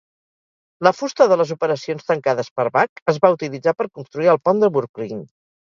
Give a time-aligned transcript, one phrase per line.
[0.87, 4.67] La fusta de les operacions tancades per Buck es va utilitzar per construir el Pont
[4.67, 5.25] de Brooklyn.